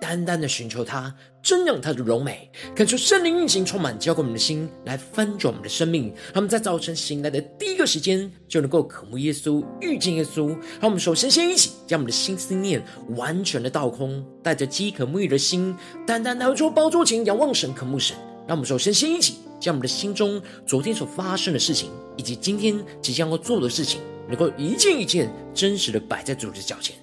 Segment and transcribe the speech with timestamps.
[0.00, 6.06] 单单的寻求他，瞻仰他的荣美，感受圣灵运行充满，浇灌我们的心，来翻转我们的生命。
[6.32, 10.48] 让我们在早晨醒来的第一个时间，就能够渴慕耶稣、遇见耶稣。
[10.80, 12.82] 让我们首先先一起将我们的心思念
[13.16, 15.74] 完全的倒空，带着饥渴沐浴的心，
[16.06, 18.16] 单单来到主宝座前，仰望神、渴慕神。
[18.46, 26.96] 让我们首先先一起将我们的心中昨天所发生的事情，以及今天即将要做的事情，能够一件一件真实的摆在主的脚前，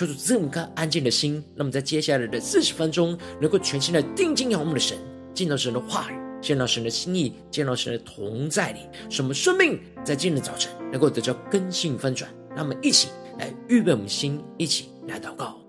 [0.00, 1.44] 求主赐我们颗安静的心。
[1.54, 4.96] 那么在接下来的四十分钟，能够全心的定睛仰望我们的神，
[5.34, 12.30] 见到神的话语，见到神的心意，见到神的同在里，使我们生命在今日的早晨能够得到根性翻转。
[12.56, 15.60] 那么一起来预备我们心，一起来祷告。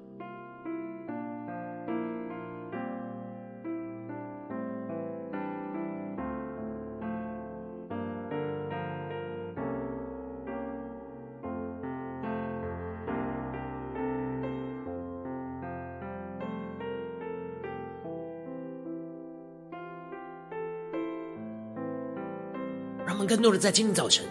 [23.21, 24.25] 们更多的在今天早晨，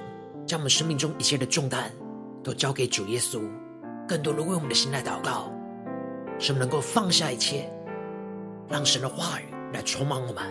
[0.45, 1.93] 将我们生命中一切的重担
[2.43, 3.41] 都交给主耶稣，
[4.09, 5.49] 更多的为我们的心来祷告，
[6.41, 7.71] 使我们能够放下一切，
[8.69, 10.43] 让神的话语来充满我们，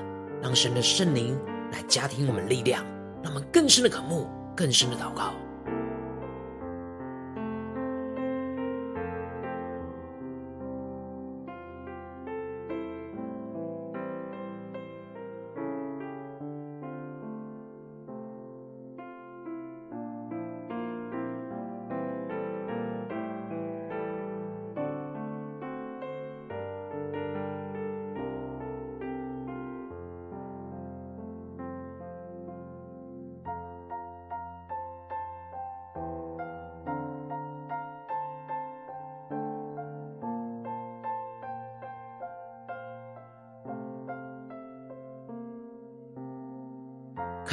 [0.41, 1.37] 让神的圣灵
[1.73, 2.81] 来加添我们力量，
[3.21, 5.33] 让我们更深的渴慕，更深的祷告。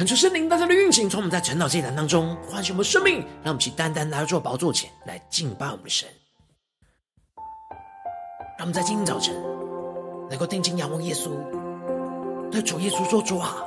[0.07, 6.07] 求圣灵大家的运行，从我们在晨祷祭坛当中唤醒我们生命，让我们去单单来到宝座前来敬拜我们的神。
[8.57, 9.35] 让我们在今天早晨
[10.29, 11.31] 能够定睛仰望耶稣，
[12.49, 13.57] 对主耶稣说：“主啊，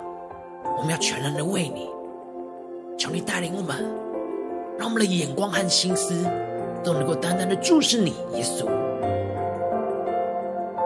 [0.78, 1.91] 我们要全然的为你，
[2.97, 3.84] 求你带领我们，
[4.78, 6.25] 让我们的眼光和心思
[6.83, 8.65] 都能够单单的注视你，耶稣。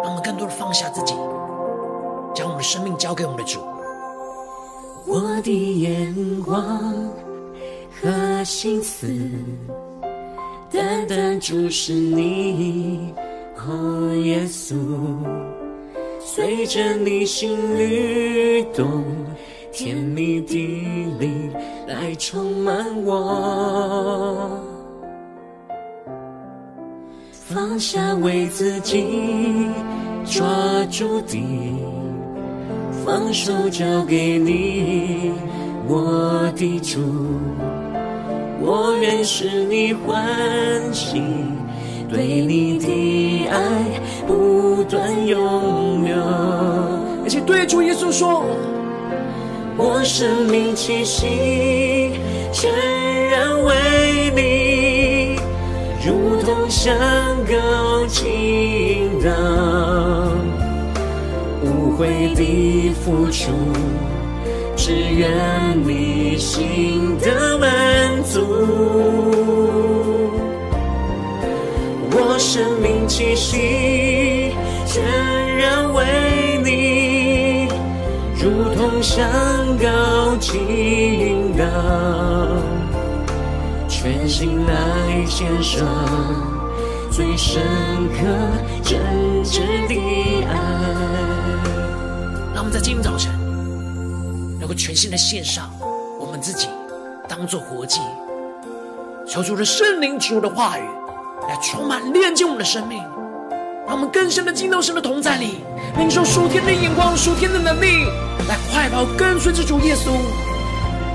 [0.03, 1.15] 让我们更多的放下自己，
[2.34, 3.60] 将我们的生命交给我们的主。”
[5.06, 6.56] 我的眼光
[8.00, 9.06] 和心思，
[10.70, 13.12] 单单注视你，
[13.56, 14.75] 哦，耶稣，
[16.19, 19.04] 随着你心律动，
[19.72, 20.54] 甜蜜的
[21.19, 21.53] 灵
[21.86, 24.59] 来充满我，
[27.31, 29.04] 放下为自己
[30.25, 30.47] 抓
[30.91, 31.94] 住的。
[33.04, 35.32] 放手交给你，
[35.87, 37.00] 我的主，
[38.60, 40.25] 我愿使你欢
[40.91, 41.22] 喜，
[42.09, 43.60] 对你的爱
[44.26, 46.16] 不断拥有。
[47.22, 48.42] 而且对主耶稣说，
[49.76, 52.10] 我生命气息
[52.53, 52.72] 全
[53.28, 55.36] 然为你，
[56.06, 56.97] 如同香
[57.47, 60.63] 膏倾倒。
[61.94, 63.53] 无悔的付出，
[64.77, 65.31] 只愿
[65.87, 67.71] 你心的满
[68.25, 68.41] 足。
[72.10, 74.53] 我生命气息
[74.84, 75.04] 全
[75.56, 76.04] 然为
[76.65, 77.68] 你，
[78.42, 79.24] 如同香
[79.78, 81.65] 膏倾倒，
[83.89, 85.86] 全心来献上
[87.09, 87.63] 最深
[88.09, 88.27] 刻
[88.83, 89.01] 真
[89.45, 90.54] 挚的爱。
[92.65, 93.31] 们在今天早晨
[94.59, 95.71] 能够全心的献上
[96.19, 96.69] 我们自己，
[97.28, 98.01] 当做活祭，
[99.28, 100.83] 求主的圣灵、主的话语
[101.47, 103.03] 来充满、炼净我们的生命，
[103.87, 105.59] 让我们更深的进入神的同在里，
[105.99, 108.07] 领受属天的眼光、属天的能力，
[108.49, 110.13] 来快跑跟随着主耶稣，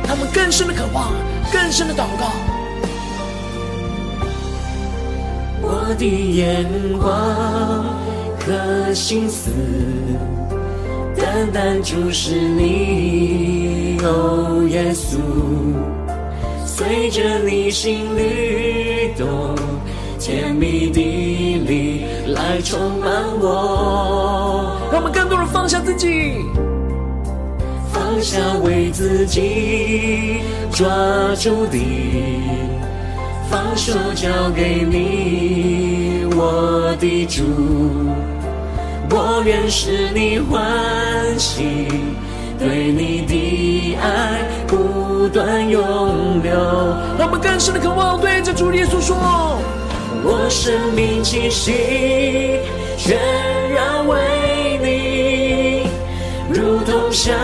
[0.08, 1.12] 让我们更深的渴望、
[1.52, 2.32] 更深的祷告。
[5.62, 6.64] 我的眼
[7.00, 7.84] 光
[8.40, 9.50] 和心思。
[11.32, 15.20] 单单注视你，哦，耶稣，
[16.66, 19.56] 随着你心律动，
[20.20, 21.00] 甜蜜的
[21.68, 24.76] 力来充满我。
[24.92, 26.34] 让我们更多人放下自己，
[27.94, 30.42] 放下为自己
[30.72, 30.88] 抓
[31.36, 31.78] 住的，
[33.52, 37.44] 放手交给你，我的主。
[39.12, 41.88] 我愿使你欢喜，
[42.60, 46.52] 对你的爱不断永留。
[47.18, 49.18] 让我们更深的渴望，对着主耶稣说：
[50.24, 52.60] 我生命气息
[52.98, 53.18] 全
[53.74, 55.90] 然为你，
[56.54, 57.36] 如同香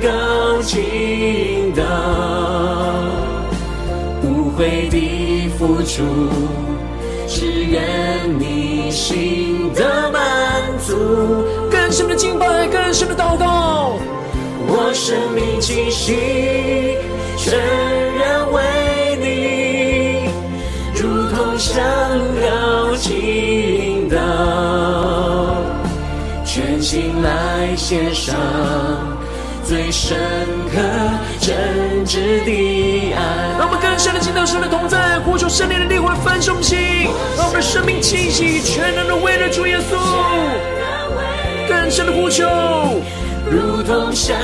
[0.00, 1.82] 膏倾倒，
[4.22, 6.04] 无悔的付出，
[7.38, 10.20] 只愿你心的满
[10.84, 10.96] 足。
[11.70, 13.96] 更深的敬拜，更深的祷告。
[14.66, 16.96] 我生命气息
[17.36, 17.56] 全
[18.18, 18.60] 然为
[19.22, 20.28] 你，
[21.00, 21.80] 如同香
[22.42, 24.16] 膏倾倒，
[26.44, 28.34] 全心来献上
[29.64, 30.18] 最深
[30.74, 30.80] 刻
[31.48, 32.50] 真挚的
[33.14, 33.56] 爱。
[33.58, 36.78] 让我们更深的敬拜神的同在，呼求圣灵的灵魂焚烧心，
[37.38, 39.96] 让我们的生命气息全然的为了主耶稣。
[41.66, 42.44] 更深的呼求，
[43.50, 44.36] 如同山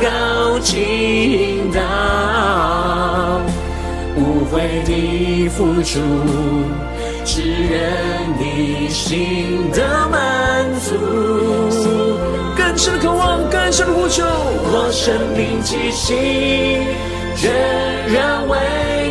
[0.00, 3.40] 高倾倒，
[4.14, 5.98] 无悔的付出，
[7.24, 7.90] 只愿
[8.38, 11.73] 你心的满足。
[12.56, 16.14] 更深的渴望，更深的呼求，我生命气息
[17.36, 17.52] 全
[18.12, 18.58] 然为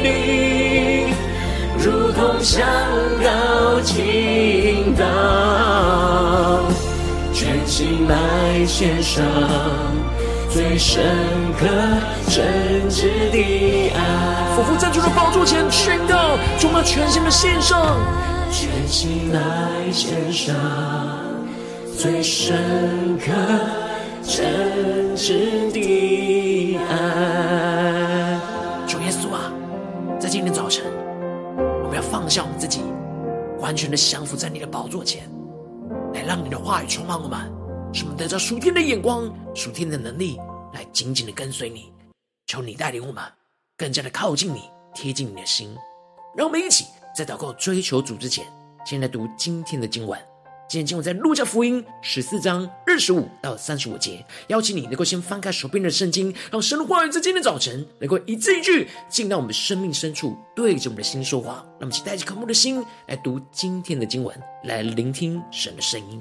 [0.04, 1.14] 你，
[1.78, 2.66] 如同香
[3.24, 5.04] 膏倾倒。
[7.34, 9.24] 全心来献上
[10.50, 11.04] 最深
[11.60, 11.66] 刻
[12.30, 17.98] 真挚的爱，俯伏在主的宝座前宣告，充满全心的献上，
[18.52, 19.40] 全心来
[19.92, 20.56] 献上
[22.04, 23.32] 最深刻
[24.22, 28.38] 真挚的爱。
[28.86, 29.50] 主耶稣啊，
[30.20, 30.84] 在今天早晨，
[31.82, 32.82] 我们要放下我们自己，
[33.62, 35.30] 完全的降服在你的宝座前。
[36.14, 37.40] 来让你的话语充满我们，
[37.94, 40.38] 使我们得着属天的眼光、属天的能力，
[40.74, 41.94] 来紧紧的跟随你。
[42.48, 43.24] 求你带领我们
[43.78, 45.74] 更加的靠近你，贴近你的心。
[46.36, 46.84] 让我们一起
[47.16, 48.46] 在祷告、追求主之前，
[48.86, 50.20] 先来读今天的经文。
[50.74, 61.64] 今天经文在路加福音十四章二十五到三十五节，邀请你能够先翻开手边的圣经，让神的话语在今天早晨能够一字一句进到我们生命深处，对着我们的心说话。
[61.80, 66.20] 让我们带着渴慕的心来读今天的经文，来聆听神的声音。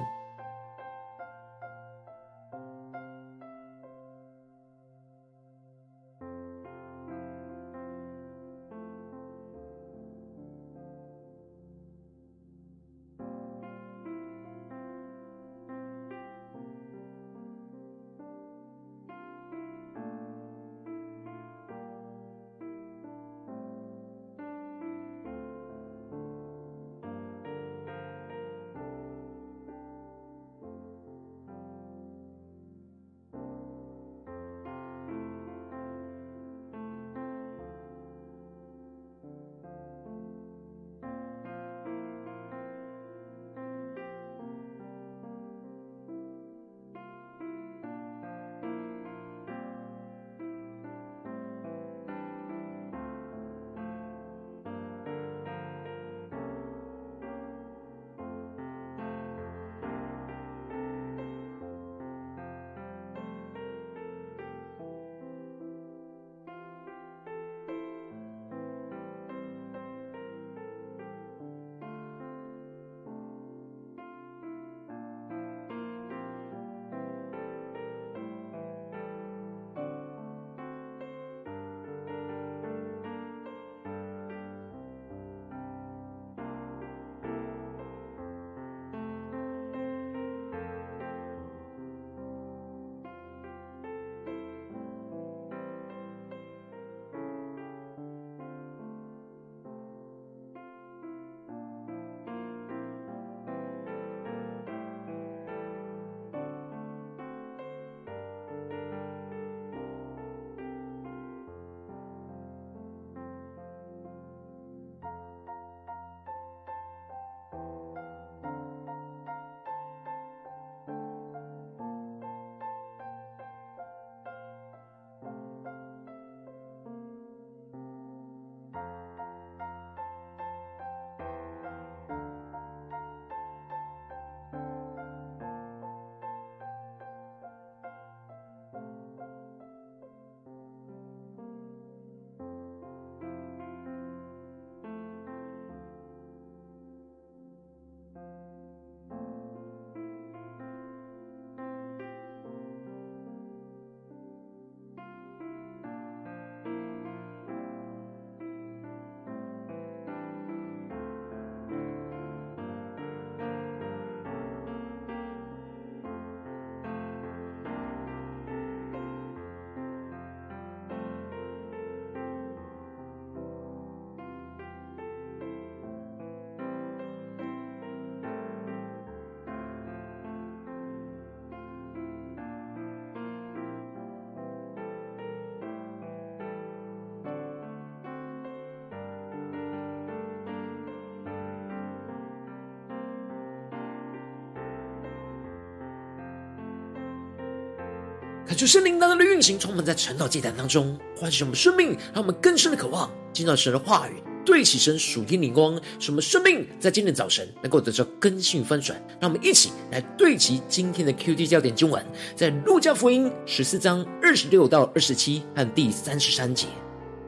[198.53, 204.23] 看出圣灵当中的运行，充满在晨祷祭坛当中，唤醒我们生命，让我们更深的渴望见到神的话语。
[204.45, 209.03] 对齐神属天灵光，使我们生命在今天早晨能够得到更新翻转。
[209.19, 212.05] 让我们一起来对齐今天的 QT 焦点经文，
[212.37, 216.67] 在路加福音十四章二十六到二十七和第三十三节：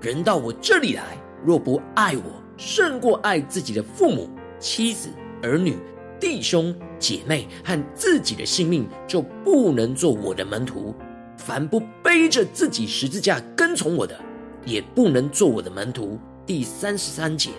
[0.02, 4.28] 人到我这里来，若不爱我胜过爱自己的父母、
[4.60, 5.08] 妻子、
[5.42, 5.78] 儿女、
[6.20, 10.94] 弟兄、姐妹和自己的性命，就不能做我的门徒。
[11.36, 14.18] 凡不背着自己十字架跟从我的，
[14.64, 16.18] 也不能做我的门徒。
[16.46, 17.50] 第三十三节，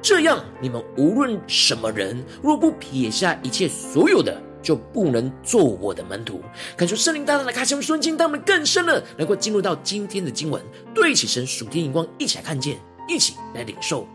[0.00, 6.40] 这样你们无论什么人，若不撇下一切所有的，就不能做我的门徒。
[6.76, 10.62] 感受圣灵大大的开启我们瞬间，当我们更深了，能够进入到今天的经文，
[10.94, 14.06] 对起神属天眼光，一起来看见，一起来领受。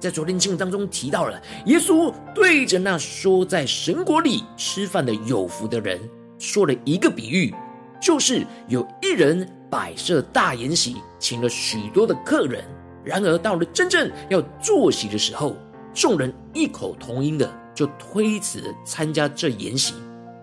[0.00, 6.00] 在昨天经文当中提到了，耶稣对着那说在神国里吃饭的有福的人，
[6.38, 7.54] 说了一个比喻，
[8.02, 12.64] 就是有一人摆设大筵席，请了许多的客人。
[13.04, 15.56] 然而到了真正要坐席的时候，
[15.94, 19.94] 众人异口同音的就推辞参加这筵席。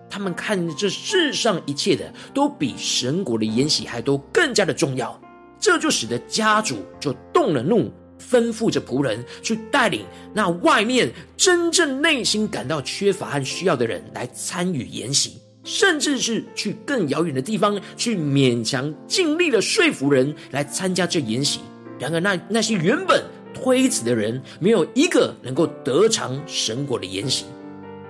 [0.08, 5.20] 他们看这世上一切的都比神国的筵席还都更加的重要，
[5.60, 15.38] 这就使得家主就动了怒，吩咐着仆人去带领那外面真正内心感到缺乏和需要的人来参与筵席，
[15.70, 21.60] 甚至是去更遥远的地方去勉强尽力的说服人来参加这筵席。
[21.96, 23.22] 然而那，那些原本
[23.54, 27.44] 推辞的人，没有一个能够得尝神国的筵席。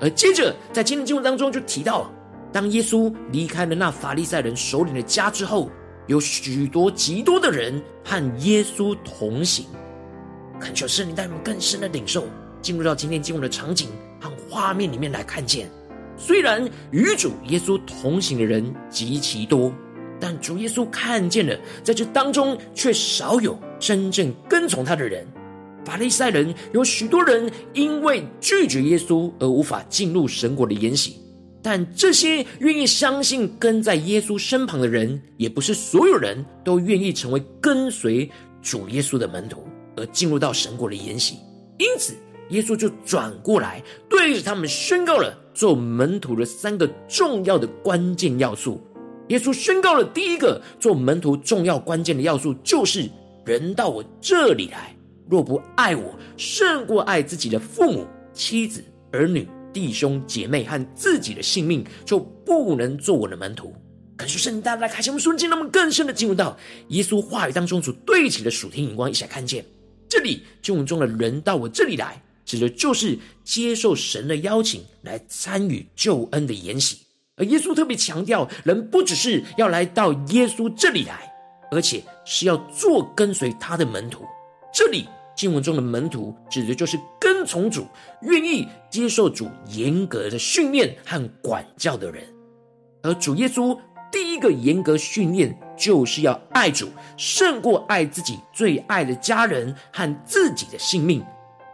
[0.00, 2.10] 而接着，在今天经文当中就提到，
[2.50, 5.70] 当耶稣离开了那法利赛人首领的家之后，
[6.06, 9.66] 有许多极多的人和耶稣同行。
[10.58, 12.24] 恳求圣灵带我们更深的领受，
[12.62, 13.88] 进入到今天经文的场景
[14.18, 15.70] 和画面里面来看见。
[16.20, 19.72] 虽然与主耶稣同行的人极其多。
[20.22, 25.26] 但主耶稣看见了，在这当中却少有真正跟从他的人。
[25.82, 31.16] 法利赛人有许多人因为拒绝耶稣而无法进入神国的筵席，
[31.62, 41.36] 但这些愿意相信跟在耶稣身旁的人，也不是所有人都愿意成为跟随主耶稣的门徒而进入到神国的筵席。
[41.78, 42.12] 因此，
[42.50, 48.80] 耶稣就转过来对着他们宣告了做门徒的三个重要的关键要素。
[49.28, 53.08] 耶稣宣告了第一个做门徒重要关键的要素，就是
[53.44, 54.94] 人到我这里来，
[55.28, 63.72] 若不爱我胜过爱自己的父母、妻子、儿女、弟兄、姐妹和自己的性命，就不能做我的门徒。
[64.16, 69.64] 感谢圣灵大大开启我们瞬间，让我们更深的进入到耶稣话语当中所对齐的属天眼光，一起来看见
[70.08, 76.98] 这里经文中的人到我这里来，指的就是接受神的邀请来参与救恩的筵席。
[77.36, 81.32] 而耶稣特别强调，人不只是要来到耶稣这里来，
[81.70, 84.24] 而且是要做跟随他的门徒。
[84.72, 87.86] 这里经文中的门徒，指的就是跟从主、
[88.22, 92.22] 愿意接受主严格的训练和管教的人。
[93.02, 93.78] 而主耶稣
[94.12, 101.24] 第一个严格训练，就是要爱主胜过爱自己最爱的家人和自己的性命。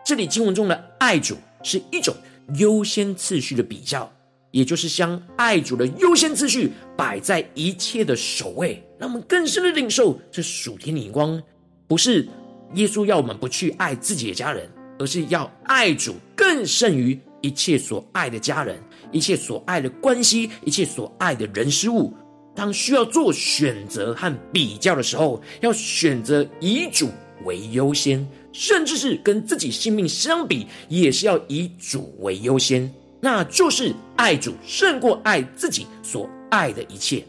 [0.07, 2.15] 这里经文中的爱主，是一种
[2.59, 4.09] 优先次序的比较。
[4.53, 11.43] 也就是将爱主的优先次序摆在一切的首位，让我们更深的领受这属天的眼光。
[11.89, 12.29] 不是
[12.75, 22.15] 耶稣要我们不去爱自己的家人，而是要爱主更胜于一切所爱的家人、一切所爱的关系、一切所爱的人事物。
[22.55, 27.11] 当需要做选择和比较的时候，要选择以主
[27.45, 28.27] 为优先，
[28.59, 32.91] 甚至是跟自己性命相比，也是要以主为优先。
[33.21, 37.23] 那就是爱主胜过爱自己所爱的一切。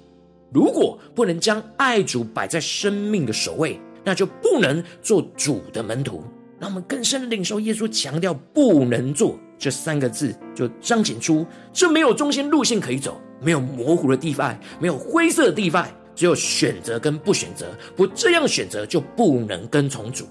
[0.54, 6.24] 如果不能将爱主摆在生命的首位，那就不能做主的门徒。
[6.60, 17.68] 让我们更深的领受耶稣强调“不能做”这三个字，就彰显出这没有中心路线可以走，没有模糊的地方，没有灰色的地带，只有选择跟不选择。
[17.98, 20.26] 不这样选择，就不能跟从主。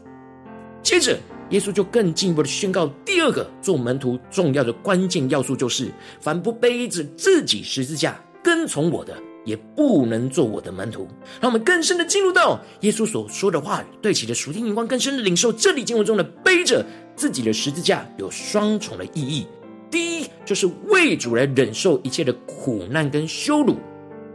[0.87, 1.19] 接着。
[1.51, 11.07] 耶稣就更进一步的宣告，第二个做门徒重要的关键要素就是：凡不背着自己十字架跟从我的，也不能做我的门徒。
[11.41, 19.47] 让我们更深的进入到耶稣所说的话语，对其的属天眼光，更深的领受这里经文中的背着自己的十字架有双重的意义。
[19.89, 23.77] 第一，就是为主来忍受一切的苦难跟羞辱，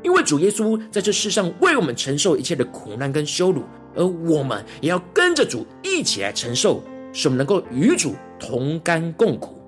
[0.01, 3.63] 因为主耶稣在这世上为我们承受一切的苦难跟羞辱，
[3.95, 6.83] 而我们也要跟着主一起来承受。
[7.13, 9.59] 使我们能够与主同甘共苦。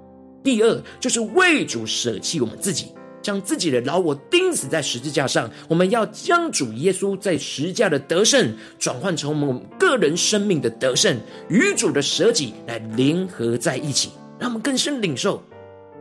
[0.44, 2.88] 第二，就是为主舍弃我们自己，
[3.22, 5.50] 将自己的老我钉死在十字架上。
[5.68, 11.18] 我们要将主耶稣在十字架的得胜，转换成我们个人生命的得胜，
[11.50, 15.44] 与主的舍己来联合在一起，让我们更深领受。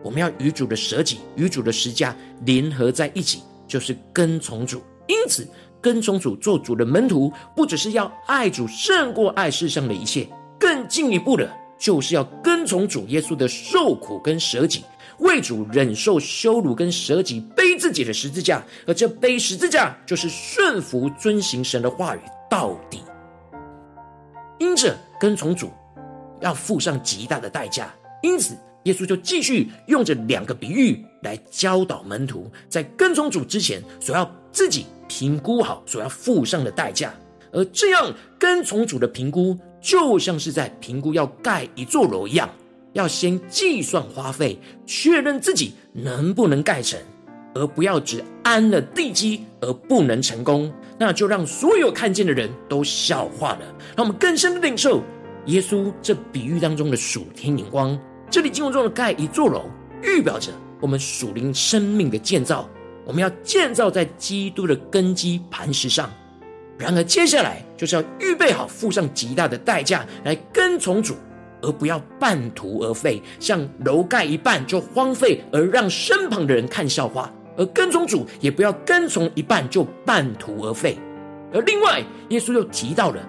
[0.03, 4.83] 我们要与主的舍己、与主的十字架联合在一起，就是跟从主。
[5.07, 5.47] 因此，
[5.83, 14.85] 跟从主做主的门徒，不只是要爱主胜过爱世上的一切，更进一步的，就是要跟从主耶稣的受苦跟舍己，
[15.19, 23.03] 为主忍受羞辱跟舍己，背自己的十字架，而这背十字架就是顺服遵行神的话语到底。
[24.59, 25.73] 因着跟从主，
[26.41, 37.13] 要付上极大的代价，因此耶稣就继续用着两个比喻来教导门徒，在跟从主之前，所要自己评估好所要付上的代价，
[37.51, 39.59] 而这样跟从主的评估。
[39.81, 42.49] 就像是在评估要盖一座楼一样，
[42.93, 46.97] 要先计算花费，确认自己能不能盖成，
[47.53, 53.63] 而不要只安了地基而不能成功，那就让所有看见的人都笑话了。
[53.97, 55.03] 让我们更深的领受
[55.47, 57.99] 耶稣这比喻当中的属天眼光。
[58.31, 59.65] 这里经文中的盖一座楼，
[60.01, 62.71] 预表着我们属灵生命的建造，
[63.05, 66.11] 我们要建造在基督的根基磐石上。
[66.79, 71.15] 然而，接下来就是要预备好，付上极大的代价来跟从主，
[71.61, 80.99] 而不要半途而废，像楼盖一半就荒废，而让身旁的人看笑话；而跟从主，也不要跟从一半就半途而废。
[81.53, 83.21] 而另外，耶稣又提到了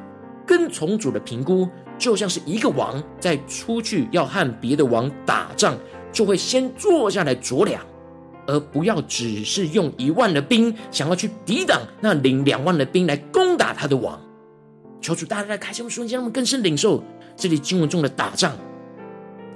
[0.47, 1.67] 跟从主的评估，
[1.99, 5.77] 就像是一个王在出去要和别的王打仗，
[6.11, 7.79] 就会先坐下来酌量。
[8.45, 14.19] 而不要只是用一万的兵，想要去抵挡那领两万的兵来攻打他的王。
[15.01, 17.03] 求主大家来开心，我们瞬间让我们更深领受
[17.35, 18.55] 这里经文中的打仗，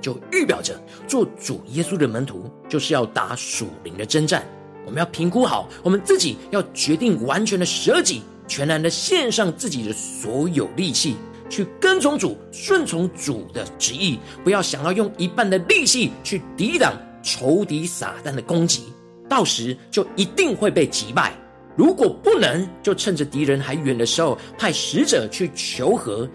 [0.01, 4.45] 就预表着做主耶稣的门徒，就是要打属灵的征战。
[4.85, 11.15] 我们要评估好，我们自己要决定完全的舍己，全然的献上自己的所有力气，
[11.49, 16.93] 去跟从主，顺从主的旨意，不要想要用一半的力气去抵挡。
[17.27, 18.83] 仇敌撒旦的攻击，
[19.27, 21.33] 到时就一定会被击败。
[21.75, 26.25] 如果不能，就趁着敌人还远的时候，派使者去求和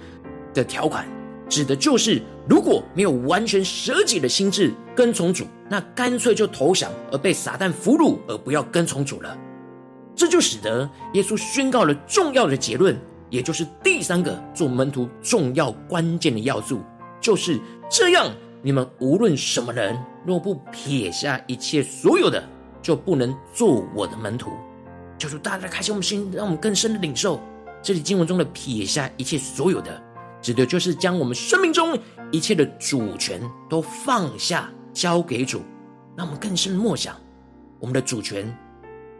[0.53, 1.09] 的条款，
[1.49, 9.35] 指的就是如果没有完全舍己的心志跟从主，那干脆就投降而被撒旦俘虏，而不要跟从主了。
[10.15, 12.95] 这就使得耶稣宣告了重要的结论，
[13.31, 16.83] 也就是第三个做门徒重要关键的要素，
[17.19, 17.59] 就是
[17.91, 18.31] 这样。
[18.65, 22.43] 你们无论什么人，若不撇下一切所有的，
[22.81, 24.53] 就不能做我的门徒。
[25.19, 27.41] 求主大大开启我们心，让我们更深的领受
[27.83, 30.01] 这里经文中的撇下一切所有的，
[30.41, 31.99] 指的就是将我们生命中
[32.31, 35.61] 一切的主权都放下，交给主。
[36.17, 37.17] 让我们更深的默想，
[37.81, 38.57] 我们的主权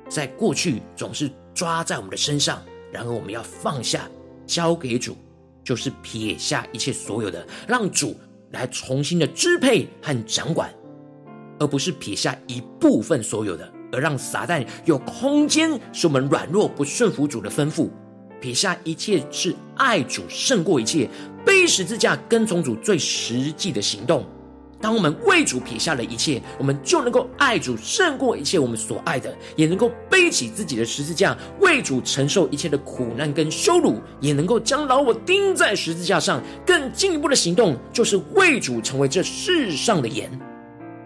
[0.09, 4.09] 在过去总是抓在我们的身上，然而我们要放下，
[4.47, 5.17] 交给主，
[5.65, 8.17] 就是撇下一切所有的，让主。
[8.53, 10.73] 来重新的支配和掌管，
[11.59, 17.89] 而不是撇下一部分所有的，而让撒旦有空间使我们软弱不顺服主的吩咐。
[18.41, 21.09] 撇下一切是爱主胜过一切，
[21.47, 24.27] 背十字架跟从主最实际的行动。
[24.83, 36.43] 当我们为主撇下了一切，我们就能够爱主胜过一切我们所爱的，也能够背起自己的十字架，为主承受一切的苦难跟羞辱，也能够将老我钉在十字架上。
[36.67, 40.29] 更进一步的行动，就是为主成为这世上的盐，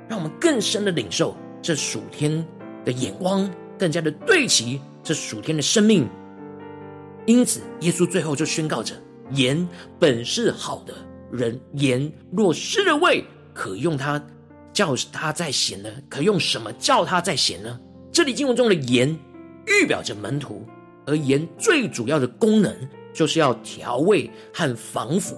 [0.08, 2.44] 让我们更深的领受这属天
[2.82, 6.08] 的眼光，更加的对齐这属天的生命。
[7.26, 8.94] 因此，耶稣最后就宣告着：
[9.32, 10.94] 盐本是好的，
[11.30, 13.22] 人盐若失了味。
[13.56, 14.22] 可用它
[14.70, 15.88] 叫它再咸呢？
[16.10, 17.80] 可用什么叫它再咸呢？
[18.12, 19.08] 这里经文中的盐
[19.66, 20.66] 预表着门徒，
[21.06, 22.70] 而盐最主要的功能
[23.14, 25.34] 就是要调味和防腐。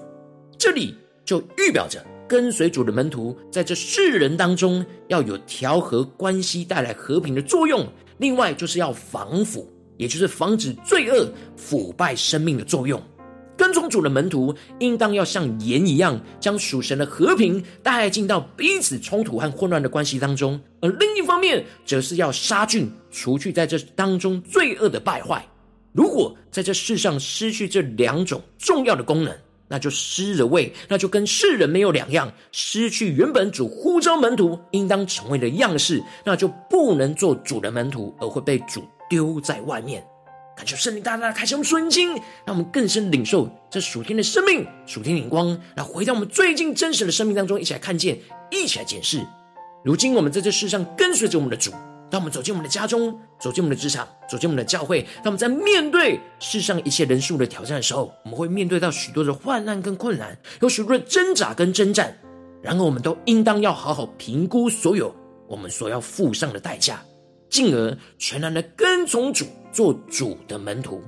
[0.58, 7.86] 这里就预表着跟随主的门徒在这世人当中要有调和关系、带来和平的作用。
[8.18, 13.00] 另外就是要防腐，也就是防止罪恶腐败生命的作用。
[13.58, 25.44] 跟从主的门徒，应当要像盐一样，将属神的和平带进到彼此冲突和混乱的关系当中；而另一方面，则是要杀菌，除去在这当中罪恶的败坏。
[25.92, 40.06] 如果在这世上失去这两种重要的功能，那就失了位，那就跟世人没有两样，失去原本主呼召门徒应当成为的样式，那就不能做主的门徒，而会被主丢在外面。
[40.58, 42.10] 感谢圣灵大大的开启我们顺经，
[42.44, 48.18] 让我们更深领受这属天的生命、属天的光，来回到我们最近真实的生命当中，一起来看见，
[48.50, 49.24] 一起来检视。
[49.84, 51.70] 如今我们在这世上跟随着我们的主，
[52.10, 62.18] 当我们走进我们的家中，走进我们的职场，走进我们的教会，当我们在面对世上一切人数的挑战的时候，我们会面对到许多的患难跟困难，有许多的挣扎跟征战。
[62.60, 65.14] 然而，我们都应当要好好评估所有
[65.46, 67.00] 我们所要付上的代价，
[67.48, 71.02] 进而全然的跟从主，做主的门徒，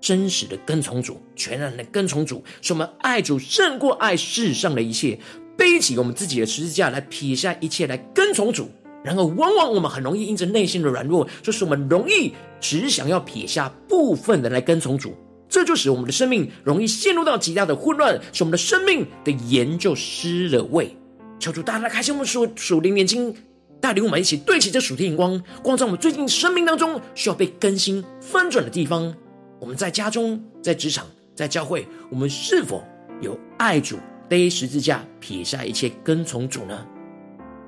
[0.00, 5.18] 真实的跟从主，全然的跟从主，使我们爱主胜过爱世上的一切，
[5.56, 8.70] 背起我们自己的十字架来撇下一切来跟从主。
[9.04, 15.12] 然而，往往我们很容易因着内心的软弱，就是我们容易只想要撇下部分的来跟从主，
[15.48, 20.96] 这就使我们的生命容易陷入到极大的混乱，使我们的生命的盐就失了味。
[21.40, 23.34] 求主大大开启我们属属灵眼睛，
[23.82, 29.12] 带领我们一起对齐这属天眼光，光照我们最近生命当中需要被更新翻转的地方。
[29.58, 32.84] 我们在家中、在职场、在教会，我们是否
[33.20, 36.86] 有爱主、背十字架、撇下一切跟从主呢？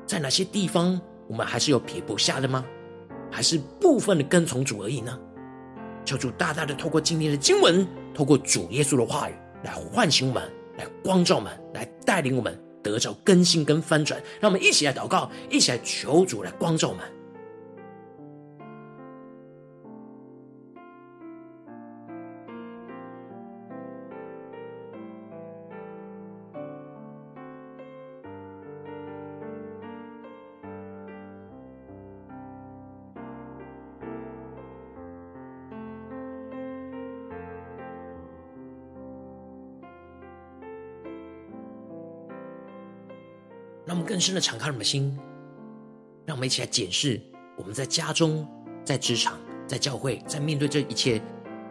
[0.07, 1.01] 在哪些地方？
[1.27, 2.65] 我们还是有撇不下的吗？
[3.29, 5.19] 还是部分的跟从主而已呢？
[6.05, 9.33] 求主大大的透过今天的经文，透过主耶稣的话语
[9.65, 10.43] 来唤醒我们，
[10.79, 14.23] 来光照我们，来带领我们得着更新跟翻转。
[14.39, 17.14] 让我们一起来祷告，一起来求主来光照我们。
[44.15, 45.19] 更深的敞开我们的心，
[46.25, 47.21] 让我们一起来检视
[47.59, 48.47] 我们在家中、
[48.85, 51.21] 在职场、在教会，在面对这一切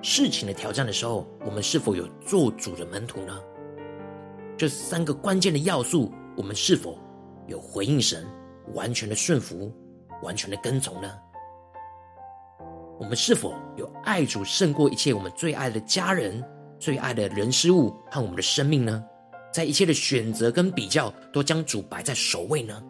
[0.02, 3.34] 事情的挑战的时候，我们是否有做主的门徒呢？
[4.58, 7.00] 这三个关键的要素，我们是否
[7.48, 8.28] 有回应神、
[8.74, 9.74] 完全的顺服、
[10.22, 11.10] 完全的跟从呢？
[13.00, 16.44] 我们是否有爱主胜过一切我们最爱的家人、
[16.78, 19.02] 最爱的人事物和我们的生命呢？
[19.54, 22.82] 在一切的选择跟比较，都将主摆在首位呢？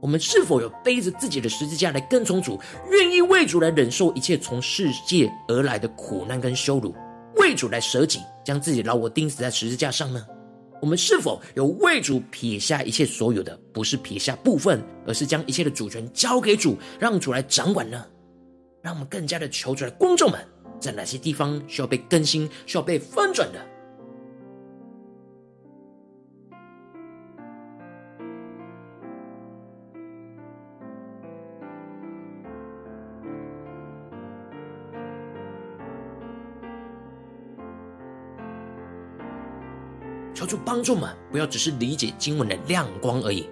[0.00, 2.58] 我们是否有背着自己的十字架来跟从主，
[2.90, 6.94] 愿意为主来忍受一切从世界而来的苦难跟羞辱，
[7.36, 10.26] 为主来舍己，将自己老我钉死在十字架上呢？
[10.80, 18.06] 我们是否有为主撇下一切所有的，不是撇下部分，而是将一切的主权交给主，让主来掌管呢？
[18.82, 20.40] 让我们更加的求主来，观众们，
[20.80, 23.60] 在哪些地方需要被更新，需要被翻转的？
[40.50, 43.48] 主帮助我们，不要只是理解经文的亮光而已，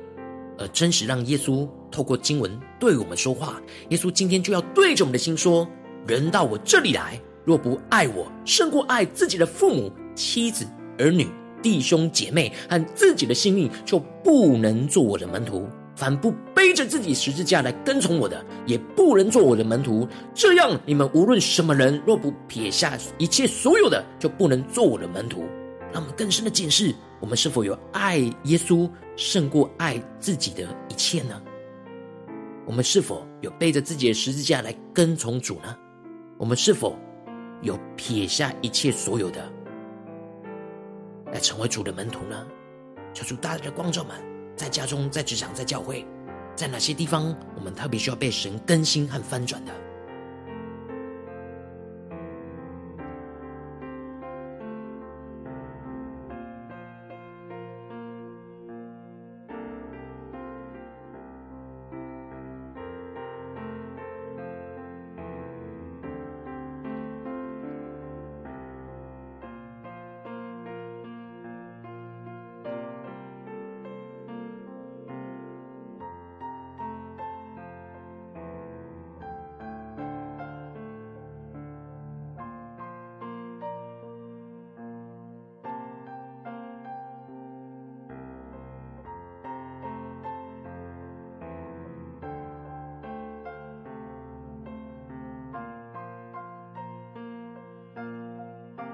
[0.58, 3.62] 而真实让耶稣透过经文对我们说话。
[3.90, 5.64] 耶稣今天就要对着我们的心说
[6.08, 10.66] ：“人到我这里来，若不爱我，胜过爱自己的父母、妻子、
[10.98, 11.28] 儿女、
[11.62, 15.68] 弟兄姐妹和自己的性命，就不能做我的门徒。
[15.94, 20.08] 凡不背着自己十字架来跟从我的，也不能做我的门徒。
[20.34, 25.44] 这样，你们无论什么人，若不撇下一切所有的，就不能做我的门徒。”
[25.92, 31.40] 让我们更深的检视，我们是否有爱耶稣胜过爱自己的一切呢？
[32.66, 35.77] 我们是否有背着自己的十字架来跟从主呢？
[36.37, 36.96] 我们是否
[37.62, 39.51] 有撇下一切所有的，
[41.33, 42.46] 来成为主的门徒呢？
[43.14, 44.14] 求主大大的光照们，
[44.55, 46.07] 在家中、在职场、在教会，
[46.55, 49.72] 在哪些地方，我们特别需要被神更新和翻转的？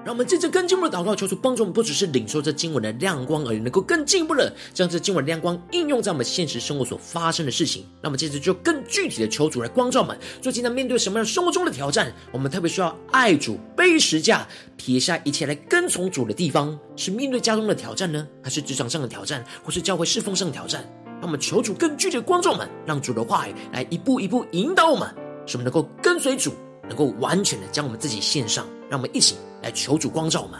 [0.05, 7.83] 让我们接着更进一步的祷告，求主帮助我们，不只是领受这经文的亮光而已，能够更进一步的将这经文的亮光应用在我们现实生活所发生的事情。
[8.03, 20.87] 那么，接着就更具体的求主来光照我们，最近在面对什么样生活中的挑战，我们特别需要爱主、背十架、撇下一切来跟从主的地方，是面对家中的挑战呢，还是职场上的挑战，或是教会侍奉上的挑战？
[21.15, 25.09] 让我们求主更具体的光照我们，让主的话语来一步一步引导我们，
[25.47, 26.53] 使我们能够跟随主，
[26.87, 28.65] 能够完全的将我们自己献上。
[28.89, 30.59] 让我们一起来求主光照我们。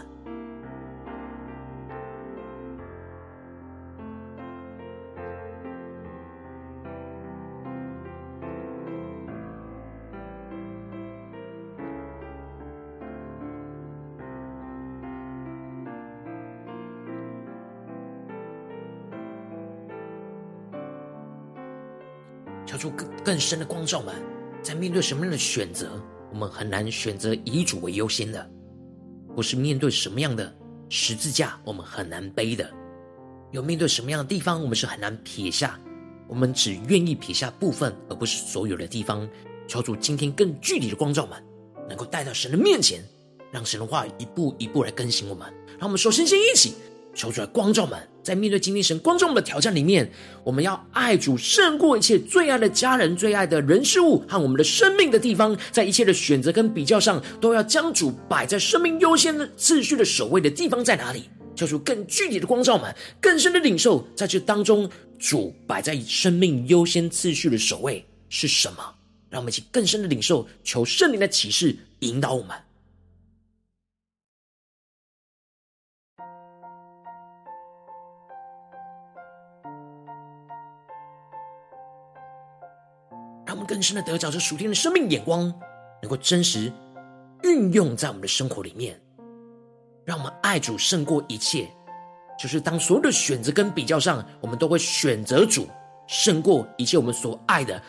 [22.66, 24.16] 求出更更深的光照们，
[24.62, 26.02] 在面对什么样的选择，
[26.36, 28.46] 我们很难选择以主为优先的；
[29.34, 30.54] 或是面对什么样的
[30.90, 32.66] 十字架，我们很难背的；
[33.54, 35.80] 有面对什么样的地方，我们是很难撇下。
[36.28, 39.26] 我们只愿意撇下部分，而不是所有的地方。
[39.66, 41.42] 求主今天更具体的光照们，
[41.88, 43.02] 能够带到神的面前，
[43.50, 45.48] 让神的话一步一步来更新我们。
[45.80, 46.74] 让我们首先先一起。
[47.14, 50.12] 求出来光照们，在面对今天神光照我们的挑战里面，
[50.44, 61.30] 我们要爱主胜过一切，最爱的家人、最爱的人事物和我们的生命的地方，在一切的选择跟比较上，都要将主摆在生命优先的次序的首位的地方在哪里？
[61.56, 68.78] 求出更具体的光照们，更深的领受，在这当中，主摆在生命优先次序的首位是什么？
[69.30, 72.58] 让我们一起更深的领受，求圣灵的启示引导我们。
[83.66, 85.42] 更深的得着这属天的生命眼光，
[86.02, 86.72] 能够真实
[87.44, 89.00] 运用在我们的生活里面。
[90.06, 91.68] 让我们爱主胜过一切，
[92.40, 95.68] 就是当所有的选择跟比较上，我们都会选择主
[96.08, 97.82] 胜过一切我们所爱的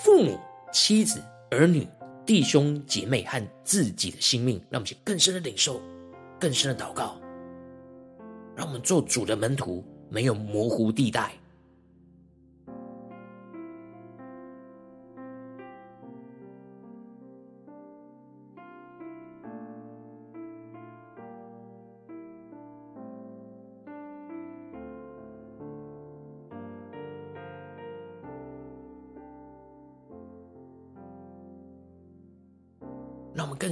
[0.00, 0.38] 父母、
[0.72, 1.86] 妻子、儿女、
[2.26, 4.56] 弟兄姐妹和自己的性命。
[4.70, 5.80] 让我们去更深的领受，
[6.40, 7.16] 更深的祷告，
[8.56, 11.32] 让我们做主的门徒，没有模糊地带。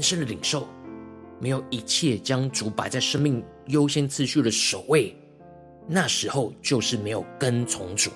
[0.00, 0.66] 更深的领受，
[1.38, 5.14] 没有一切将主摆在生命优先次序的首位，
[5.86, 8.10] 那时候就是没有跟从主。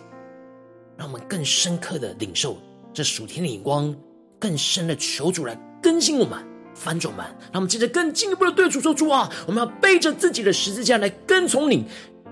[0.96, 2.56] 让我们更深刻的领受
[2.94, 3.94] 这属天的眼光，
[4.40, 6.42] 更深的求主来更新我们、
[6.74, 7.26] 翻转我们。
[7.52, 11.84] 让我们接着更进一步的对主说：“主啊，我们要背着自己的十字架来跟从你。”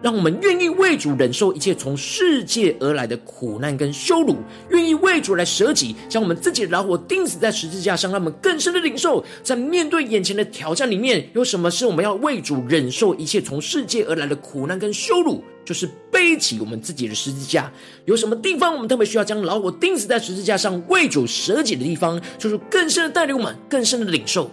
[0.02, 4.36] 让我们愿意为主忍受一切从世界而来的苦难跟羞辱，
[4.70, 15.42] 愿意为主来舍己，将我们自己的老我钉死在十字架上，让我们更深的领受，在面对眼前的挑战里面，有什么是我们要为主忍受一切从世界而来的苦难跟羞辱？
[15.64, 17.70] 就是背起我们自己的十字架。
[18.04, 24.50] 有什么地方我们特别需要将老我钉死在十字架上，为主舍己的地方，就是更深的带领我们，更深的领受。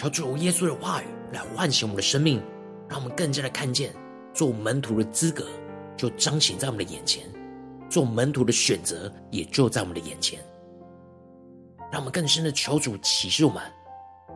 [0.00, 2.40] 求主耶稣的话语来唤醒我们的生命，
[2.88, 3.94] 让我们更加的看见
[4.32, 5.46] 做门徒的资格
[5.94, 7.24] 就彰显在我们的眼前，
[7.90, 10.40] 做门徒的选择也就在我们的眼前。
[11.92, 13.62] 让我们更深的求主启示我们，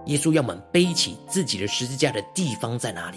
[0.04, 3.16] 耶稣要我们背起自己的十字架的地方在哪里？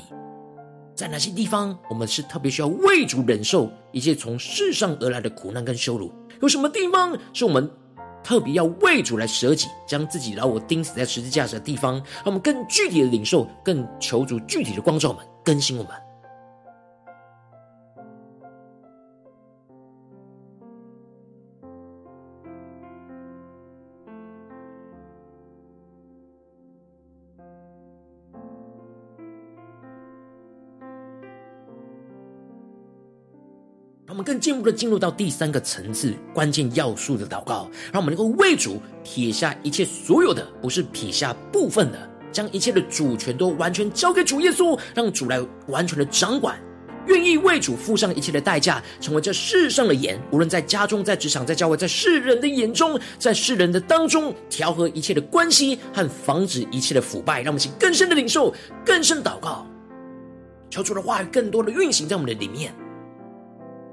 [0.95, 6.13] 在哪些地方我们是特别需要为主忍受一切从世上而来的苦难跟羞辱？
[6.41, 7.69] 有什么地方是我们？
[8.27, 16.06] 特别要为主来舍己，将自己老我钉死在十字架上的地方，让我们更具体的领受，更求主具体的光照我们，更新我们。
[34.37, 46.59] 进一步的进入到第三个层次，关键要素的祷告，让我们能够为主撇下一切所有的，不是撇下部分的，将一切的主权都完全交给主耶稣，让主来完全的掌管，
[47.07, 58.53] 愿意为主付上一切的代价，成为这世上的盐，无论在家中、在职场、在教会、在世人的眼中，在世人的当中，调和一切的关系和防止一切的腐败，让我们请更深的领受，
[58.85, 59.65] 更深祷告，
[60.69, 62.73] 求主的话语更多的运行在我们的里面。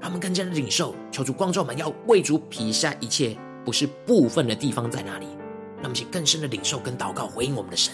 [0.01, 5.25] 他们更加的领受，求主光照我们，要为主撇下一切不是部分的地方在哪里？
[5.81, 7.93] 那么请更深的领受跟祷告，回应我们的神。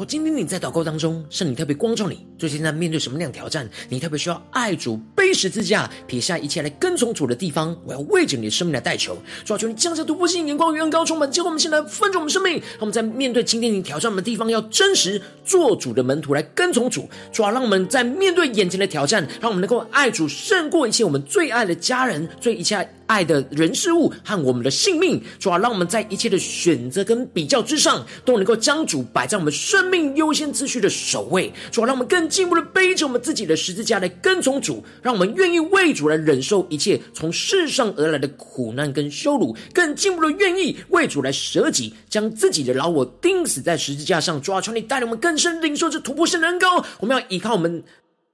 [0.00, 3.68] 我今天你在祷告当中，圣灵特别光照你，最近在面对什么样的挑战？
[3.90, 4.98] 你特别需要爱主、
[5.32, 9.16] 十字架、撇下一切来跟从主的地方，我要为着你的生命来代求。
[9.44, 17.08] 主啊，求你降下突破性眼光与恩高充满，结果我们现在分盛我们生命，让我们在面对今天你挑战我们的地方，要真实做主的门徒来跟从主。
[17.32, 25.20] 主啊，让我们在面对眼前的挑战，让我们能够爱主胜过一切我们最爱的家人，最一切爱的人事物和我们的性命。
[25.38, 31.52] 主啊，让我们在一切的选择跟比较之上，都能够将主摆在我们生命优先次序的首位。
[31.70, 44.40] 主啊，让我们更进一步的背着我们自己的十字架来跟从主，让我们我们愿意为主来忍受一切从世上而来的苦难跟羞辱，更进一步的愿意为主来舍己，将自己的老我钉死在十字架上。
[44.40, 47.84] 主啊，求你带领我们更深领受这突破性的恩膏，我们要依靠我们。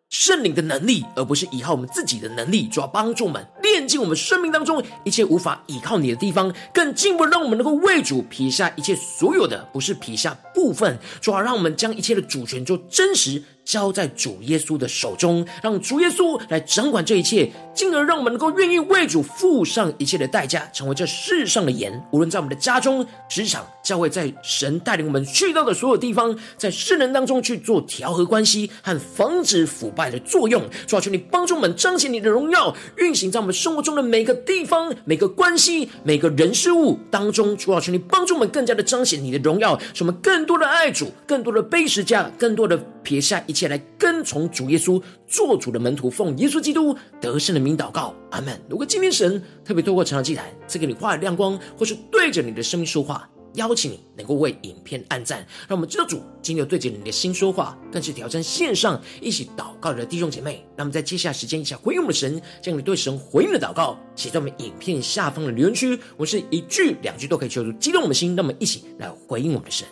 [0.08, 13.42] 圣灵的能力，而不是依靠我们自己的能力，主要帮助我们炼净我们生命当中一切无法依靠你的地方，更进一步让我们能够为主撇下一切所有的，不是撇下部分，主要让我们将一切的主权做真实。
[13.66, 22.00] 交在主耶稣的手中，让主耶稣来掌管这一切，进而让我们能够愿意为主付上一切的代价，成为这世上的盐。
[22.12, 30.62] 无论在我们的家中、职场、教会，在神带领我们去到的所有地方，在世人当中去做调和关系和防止腐败的作用。
[30.86, 37.56] 主啊，求你帮助我们彰显你的荣耀，运行在我们生活中的每个地方、每个关系、每个人事物当中。
[37.56, 43.55] 主啊，求你帮助我们更加的彰显你的荣耀，使我们更多的爱主，更多的背十字架，更多的撇下一。
[43.56, 48.60] 一起来跟从主耶稣，做主的门徒，奉耶稣基督得胜的名祷告，阿门。
[48.68, 60.62] 如果今天神特别透过成长祭坛赐给你话语亮光，或是对着你的生命说话，邀请你能够为影片按赞，让我们知道主今天对着你的心说话，更是挑战线上一起祷告的弟兄姐妹。
[60.76, 69.88] 那么在接下来时间一起回应我们的神，将你对神回应的祷告写在我们影片下方的留言区，我是一句两句都可以求助激动我们的心，那么一起来回应我们的神。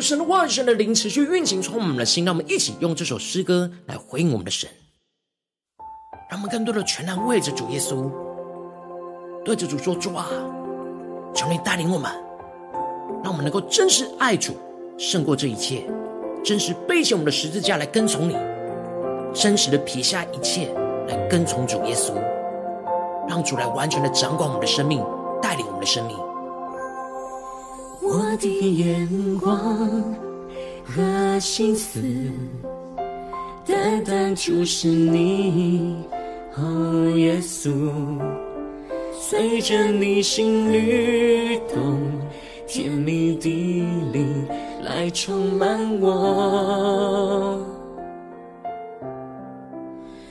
[0.00, 2.24] 神的话语、神的灵持续运行，充满我们的心。
[2.24, 4.68] 让我们一起用这首诗歌来回应我们的神，
[6.30, 8.10] 让我们更多的全然为着主耶稣，
[9.44, 10.26] 对着主说：“主啊，
[11.34, 12.10] 求你带领我们，
[13.22, 14.54] 让我们能够真实爱主，
[14.98, 15.82] 胜过这一切；
[16.44, 18.36] 真实背起我们的十字架来跟从你，
[19.34, 20.72] 真实的撇下一切
[21.08, 22.12] 来跟从主耶稣，
[23.28, 25.04] 让主来完全的掌管我们的生命，
[25.42, 26.16] 带领我们的生命。”
[28.02, 29.56] 我的眼光
[30.84, 32.00] 和心思，
[33.66, 35.96] 单单注视你，
[36.56, 37.92] 哦，耶稣，
[39.12, 42.00] 随着你心律动，
[42.66, 43.48] 甜蜜的
[44.12, 44.46] 灵
[44.82, 47.60] 来充满我，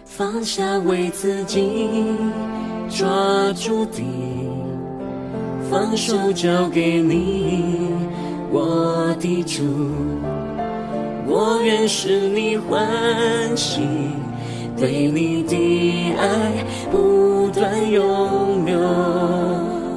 [0.06, 1.88] 放下为自己
[2.90, 3.08] 抓
[3.54, 4.02] 住的。
[5.70, 7.92] 放手交给你，
[8.52, 9.64] 我的主，
[11.28, 13.82] 我愿使你欢喜，
[14.76, 18.80] 对你的爱不断拥有。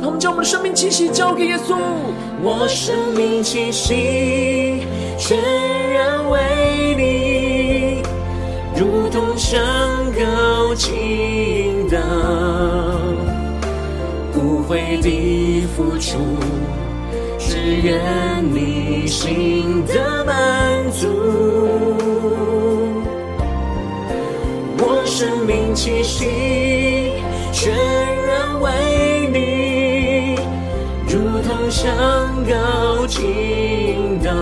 [0.02, 1.78] 他们将我们的生命气息交给耶稣，
[2.42, 4.82] 我生命气息
[5.16, 5.38] 全
[5.94, 8.02] 然为你，
[8.78, 9.58] 如同香
[10.12, 13.01] 膏倾倒。
[14.72, 16.16] 为你付出，
[17.38, 21.06] 只愿你心的满足。
[24.78, 27.12] 我生命气息
[27.52, 27.70] 全
[28.26, 30.36] 然为你，
[31.06, 31.86] 如同香
[32.48, 34.32] 膏倾倒，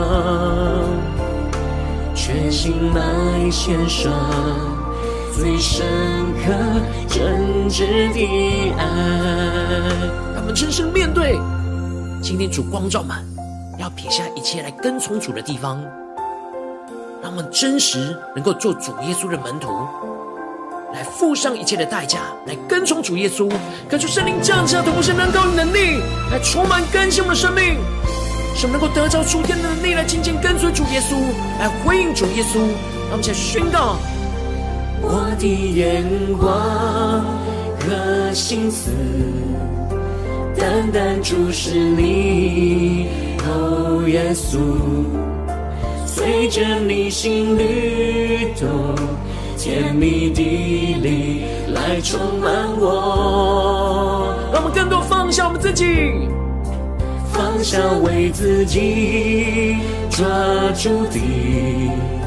[2.14, 4.69] 全心埋献上。
[5.40, 5.86] 最深
[6.44, 6.52] 刻、
[7.08, 8.84] 真挚的爱，
[10.34, 11.38] 让我们真实面对
[12.20, 13.24] 今天主光照满，
[13.78, 15.82] 要撇下一切来跟从主的地方。
[17.22, 19.68] 让我们真实能够做主耶稣的门徒，
[20.92, 23.50] 来付上一切的代价，来跟从主耶稣。
[23.88, 27.78] 感受圣灵降下的无限能高能力，来充满更新我们的生命，
[28.54, 31.16] 使我们能够得着主天的能力，来紧紧跟随主耶稣，
[31.58, 32.58] 来回应主耶稣。
[33.08, 33.96] 让我们一起宣告。
[35.02, 36.04] 我的眼
[36.38, 36.50] 光
[37.80, 38.90] 和心思，
[40.56, 43.06] 单单注视你，
[43.46, 44.58] 哦，耶稣，
[46.06, 48.68] 随着你心律动，
[49.56, 50.42] 甜蜜的
[51.00, 51.42] 灵
[51.72, 54.34] 来充满我。
[54.52, 55.84] 让我们更多放下我们自己，
[57.32, 59.76] 放下为自己
[60.10, 60.26] 抓
[60.74, 62.19] 住的。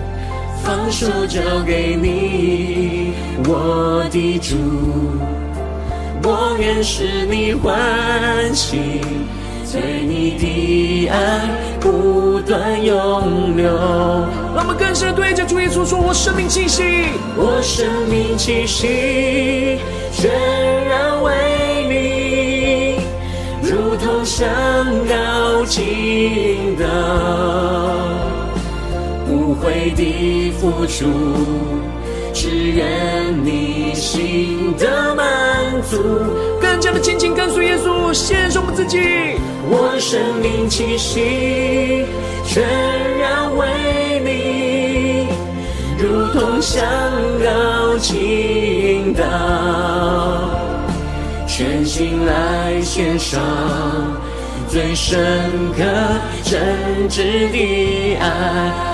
[0.64, 3.14] 放手交给你，
[3.46, 4.56] 我的主，
[6.24, 9.02] 我愿使你欢喜，
[9.72, 11.50] 对你的爱
[11.82, 13.66] 不断永留。
[14.56, 16.82] 让我们更深对着主耶稣说：我生命气息，
[17.36, 19.80] 我生命气息
[20.14, 20.32] 全
[20.88, 21.34] 然为
[21.90, 23.02] 你，
[23.62, 24.48] 如同香
[25.10, 27.93] 膏倾倒。
[29.84, 31.06] 无悔的付出，
[32.34, 35.26] 只愿你心的满
[35.90, 35.98] 足。
[36.62, 38.98] 更加的紧紧跟随耶稣，献上我们自己。
[39.70, 42.06] 我生命气息
[42.46, 42.64] 全
[43.20, 45.28] 然为你，
[46.02, 46.82] 如同香
[47.44, 49.24] 膏倾倒，
[51.46, 53.42] 全心来献上。
[54.74, 55.16] 最深
[55.78, 55.84] 刻、
[56.44, 57.22] 真挚
[57.52, 58.26] 的爱，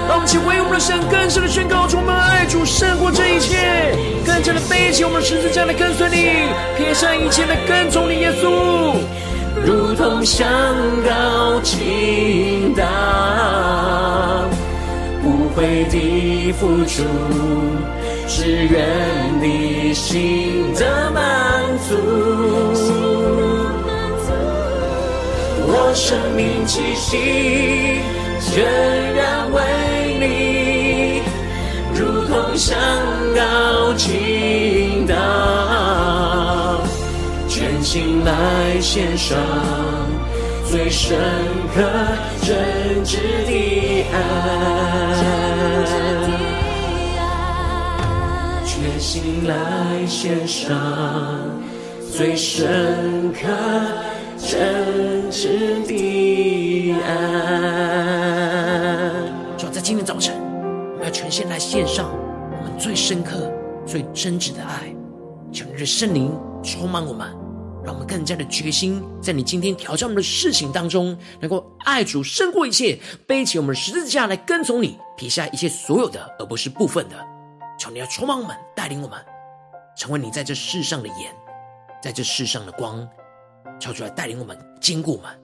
[0.09, 8.97] 让我们一起为我们的神更深的宣告：充满爱主胜过这一切，更加的背起我们十字架来跟随你，撇下一切来跟从你，耶稣，
[9.65, 10.49] 如同香
[11.07, 12.83] 膏倾倒，
[15.23, 17.03] 无悔的付出，
[18.27, 18.85] 只愿
[19.41, 21.23] 你心的满
[21.87, 23.48] 足。
[25.71, 28.01] 我生命气息
[28.41, 28.65] 全
[29.13, 29.61] 然为
[30.19, 31.21] 你，
[31.93, 32.75] 如同香
[33.35, 35.13] 膏倾倒，
[37.47, 39.37] 全心来献上
[40.67, 41.15] 最深
[41.75, 41.81] 刻
[42.41, 44.17] 真挚的爱，
[48.65, 49.53] 全心来
[50.07, 50.75] 献上
[52.11, 53.47] 最深刻。
[54.49, 57.13] 真挚的爱，
[59.55, 62.09] 就在今天早晨，我们要全心来献上
[62.57, 63.53] 我们最深刻、
[63.85, 64.91] 最真挚的爱，
[65.51, 67.27] 求你的圣灵充满我们，
[67.83, 72.97] 让我们更加的决心，在你今天挑战我们的事情当中，能够爱主胜过一切，
[73.27, 77.15] 背起我们的十字架来跟从你，撇下一切所有的，而不是部分的。
[77.77, 79.19] 求你要充满我们，带领我们，
[79.95, 81.31] 成为你在这世上的盐，
[82.01, 83.07] 在这世上的光，
[83.79, 85.38] 求主来带领我们，经过我们。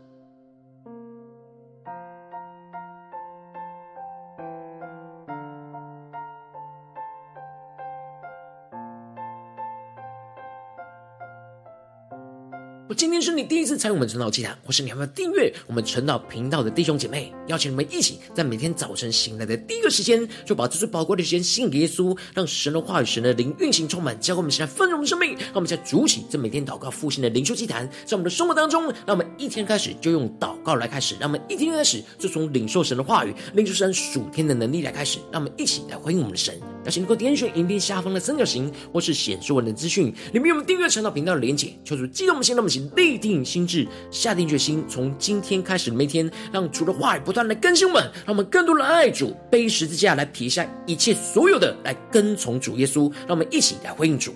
[12.87, 25.31] 我今天是你第一次参与我们晨祷祭坛，或是你还没有订阅我们晨祷频道的弟兄姐妹，邀请你们一起在每天早晨醒来的第一个时间，就把这最宝贵的时间献给耶稣，让神的话语、神的灵运行充满，教会我们现在丰盛的生命。
[25.31, 36.53] 让我们在主起这每天祷告复兴的灵修祭坛，在我们的生活当中，让我们一天开始就用祷告来开始，让我们一天开始就从领受神的话语、领受神属天的能力来开始，让我们一起来回应我们的神。
[36.83, 54.33] 邀请能够点选影片下方的三角形，或是显示文的资讯，里面有我们订阅晨祷频道的连结，求主激动我们心，让我们一立定心智，下定决心，从今天开始每天，让主的话语不断的更新我们，让我们更多的爱主，背十字架来撇下一切所有的，来跟从主耶稣，让我们一起来回应主。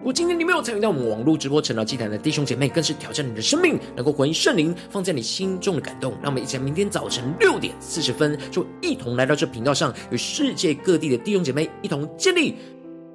[0.00, 6.12] 如果今天你没有参与到我们网络直播晨祷祭坛的弟兄姐妹，更是挑战你的生命，能够回应圣灵放在你心中的感动。
[6.22, 12.54] 让我们一起在明天早晨六点四十分，就一同来到这频道上，与世界各地的弟兄姐妹一同建立。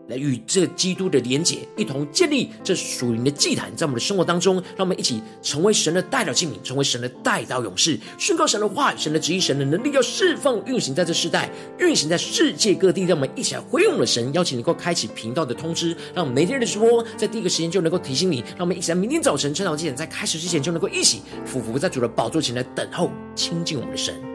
[0.07, 11.49] 来与这基督的连结，一同建立这属灵的祭坛，在我们的生活当中，让我们一起成为神的代表器皿，成为神的代祷勇士，宣告神的话语、神的旨意、神的能力，要释放运行在这世代，
[11.79, 13.03] 运行在世界各地。
[13.05, 18.39] 让我们一起来回应我们的神，邀请能够开启频道的通知，让我们每天的直播在第一个时间就能够提醒你。
[18.49, 24.34] 让我们一起在明天早晨晨祷祭坛在开始之前，就能够一起俯伏在主的宝座前来等候亲近我们的神。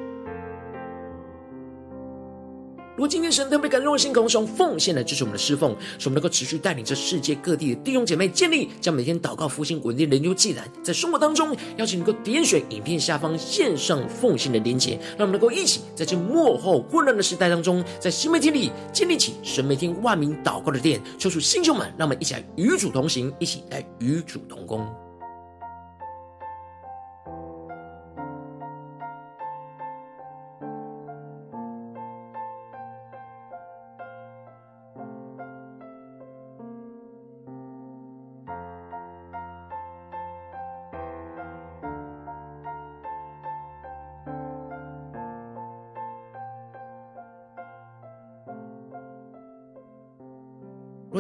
[3.01, 24.86] 如果今天神特别感动的心，渴望使用奉献来支持我们的侍奉，使我们能够持续带领着世界各地的弟兄姐妹建立，将每天祷告复兴稳定的灵修祭坛，在生活当中，邀请能够点选影片下方线上奉献的连结，让我们能够一起在这幕后混乱的时代当中，在新媒体里建立起神每天万名祷告的殿，抽出弟兄们，让我们一起来与主同行，一起来与主同工。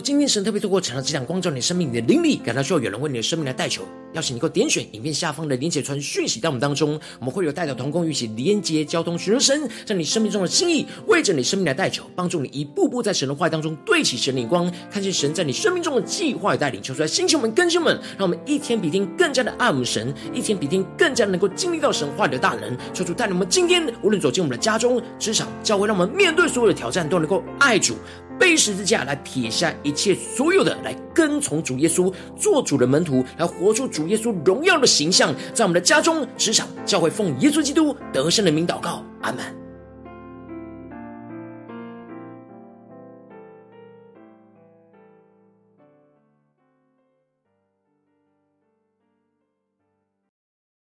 [0.00, 3.82] 今天神特别透过晨祷祭坛光照你生命，你的灵里感到需要有人为你的生命来代求，
[4.14, 16.80] 邀请你够点选影片下方的连结传讯息到我们当中，我们会有代表同工一起连接交通，寻求神在你生命中的心意，为着你生命来代求，帮助你一步步在神的话当中对齐神的眼光，看见神在你生命中的计划与带领。
[16.82, 22.76] 求出来，星球们、更新们，让我们一天比一天更加的爱我们神，一天比一天更加能够经历到神话语的大能。
[22.94, 27.96] 求主带领我们今天无论走进我们的家中、职场、教会，让我们面对所有的挑战都能够爱主。
[28.40, 39.69] 背十字架来撇下一切所有的，来跟从主耶稣，做主的门徒，来活出主耶稣荣耀的形象，在我们的家中、职场、教会，奉耶稣基督得胜的名祷告，阿门。